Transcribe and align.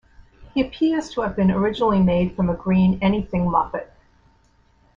He 0.55 0.61
appears 0.61 1.11
to 1.11 1.21
have 1.21 1.35
been 1.35 1.51
originally 1.51 2.01
made 2.01 2.35
from 2.35 2.49
a 2.49 2.55
green 2.55 2.97
Anything 3.03 3.45
Muppet. 3.45 3.91